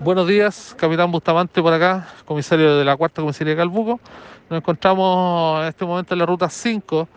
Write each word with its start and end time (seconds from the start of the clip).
Buenos 0.00 0.28
días, 0.28 0.74
capitán 0.78 1.10
Bustamante 1.10 1.62
por 1.62 1.72
acá, 1.72 2.06
comisario 2.26 2.76
de 2.76 2.84
la 2.84 2.96
cuarta 2.96 3.22
comisaría 3.22 3.54
de 3.54 3.56
Calbuco. 3.56 3.98
Nos 4.50 4.58
encontramos 4.58 5.62
en 5.62 5.68
este 5.68 5.86
momento 5.86 6.14
en 6.14 6.18
la 6.18 6.26
ruta 6.26 6.50
5, 6.50 7.08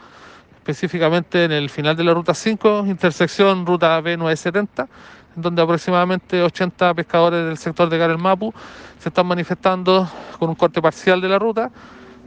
específicamente 0.55 1.43
en 1.43 1.51
el 1.51 1.70
final 1.70 1.97
de 1.97 2.05
la 2.05 2.13
ruta 2.13 2.33
5, 2.33 2.85
intersección 2.88 3.65
ruta 3.65 3.99
B970, 4.01 4.88
en 5.35 5.41
donde 5.41 5.62
aproximadamente 5.62 6.41
80 6.41 6.93
pescadores 6.93 7.46
del 7.46 7.57
sector 7.57 7.89
de 7.89 8.00
Carel 8.00 8.18
Mapu 8.18 8.54
se 8.97 9.09
están 9.09 9.27
manifestando 9.27 10.09
con 10.39 10.47
un 10.47 10.55
corte 10.55 10.81
parcial 10.81 11.20
de 11.20 11.27
la 11.27 11.38
ruta, 11.38 11.70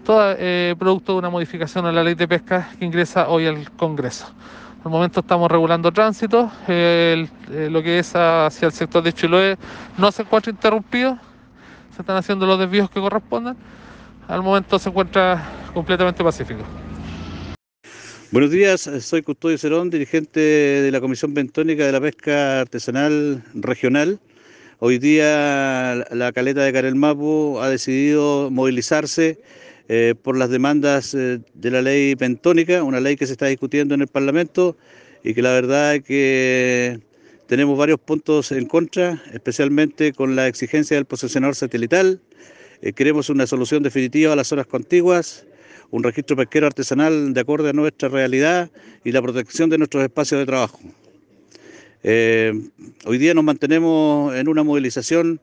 todo 0.05 0.35
eh, 0.37 0.75
producto 0.79 1.13
de 1.13 1.19
una 1.19 1.31
modificación 1.31 1.87
a 1.87 1.93
la 1.93 2.05
ley 2.05 2.15
de 2.15 2.29
pesca 2.29 2.69
que 2.79 2.85
ingresa 2.85 3.29
hoy 3.29 3.47
al 3.47 3.71
Congreso. 3.71 4.27
Al 4.85 4.91
momento 4.91 5.21
estamos 5.21 5.49
regulando 5.49 5.93
tránsito, 5.93 6.51
eh, 6.67 7.29
eh, 7.53 7.69
lo 7.71 7.85
que 7.85 8.01
es 8.01 8.17
hacia 8.17 8.67
el 8.67 8.73
sector 8.73 9.01
de 9.05 9.13
Chiloé 9.13 9.57
no 9.97 10.11
se 10.11 10.23
encuentra 10.23 10.51
interrumpido, 10.51 11.17
se 11.95 12.03
están 12.03 12.17
haciendo 12.17 12.47
los 12.47 12.59
desvíos 12.59 12.91
que 12.91 12.99
corresponden, 12.99 13.55
al 14.27 14.43
momento 14.43 14.81
se 14.81 14.89
encuentra 14.89 15.41
completamente 15.73 16.25
pacífico. 16.25 16.65
Buenos 18.33 18.51
días, 18.51 18.91
soy 19.01 19.23
Custodio 19.23 19.57
Cerón, 19.57 19.89
dirigente 19.89 20.41
de 20.41 20.91
la 20.91 21.01
Comisión 21.01 21.33
Bentónica 21.33 21.87
de 21.87 21.93
la 21.93 22.01
Pesca 22.01 22.63
Artesanal 22.63 23.45
Regional. 23.55 24.19
Hoy 24.81 24.99
día 24.99 26.05
la 26.11 26.33
caleta 26.33 26.63
de 26.63 26.73
Carelmapu 26.73 27.61
ha 27.61 27.69
decidido 27.69 28.51
movilizarse 28.51 29.39
eh, 29.95 30.15
por 30.15 30.39
las 30.39 30.49
demandas 30.49 31.13
eh, 31.13 31.41
de 31.53 31.71
la 31.71 31.83
ley 31.83 32.17
pentónica, 32.17 32.83
una 32.83 32.99
ley 32.99 33.15
que 33.15 33.27
se 33.27 33.33
está 33.33 33.45
discutiendo 33.45 33.95
en 33.95 34.01
el 34.01 34.09
Parlamento 34.09 34.75
y 35.23 35.35
que 35.35 35.43
la 35.43 35.53
verdad 35.53 35.97
es 35.97 36.03
que 36.03 36.99
tenemos 37.47 37.77
varios 37.77 38.01
puntos 38.01 38.53
en 38.53 38.65
contra, 38.65 39.23
especialmente 39.35 40.15
con 40.15 40.35
la 40.35 40.47
exigencia 40.47 40.97
del 40.97 41.05
posesionador 41.05 41.57
satelital. 41.57 42.23
Eh, 42.81 42.95
queremos 42.95 43.29
una 43.29 43.47
solución 43.47 43.83
definitiva 43.83 44.33
a 44.33 44.37
las 44.37 44.47
zonas 44.47 44.67
contiguas, 44.67 45.45
un 45.91 46.03
registro 46.03 46.37
pesquero 46.37 46.69
artesanal 46.69 47.35
de 47.35 47.41
acuerdo 47.43 47.69
a 47.69 47.75
nuestra 47.75 48.09
realidad 48.09 48.71
y 49.05 49.13
la 49.13 49.21
protección 49.21 49.69
de 49.69 49.77
nuestros 49.77 50.03
espacios 50.03 50.41
de 50.41 50.47
trabajo. 50.47 50.81
hoy 52.03 53.19
día 53.19 53.35
nos 53.35 53.45
mantenemos 53.45 54.35
en 54.37 54.49
una 54.49 54.63
movilización 54.63 55.39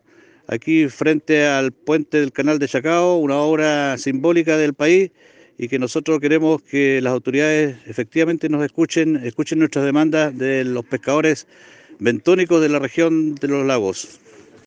aquí 0.49 0.87
frente 0.89 1.45
al 1.45 1.71
puente 1.71 2.19
del 2.19 2.31
canal 2.31 2.59
de 2.59 2.67
Chacao, 2.67 3.17
una 3.17 3.37
obra 3.37 3.97
simbólica 3.97 4.57
del 4.57 4.73
país 4.73 5.11
y 5.57 5.67
que 5.67 5.77
nosotros 5.77 6.19
queremos 6.19 6.61
que 6.61 7.01
las 7.01 7.13
autoridades 7.13 7.77
efectivamente 7.85 8.49
nos 8.49 8.63
escuchen, 8.63 9.17
escuchen 9.17 9.59
nuestras 9.59 9.85
demandas 9.85 10.37
de 10.37 10.63
los 10.63 10.85
pescadores 10.85 11.47
bentónicos 11.99 12.61
de 12.61 12.69
la 12.69 12.79
región 12.79 13.35
de 13.35 13.47
los 13.47 13.65
lagos. 13.65 14.19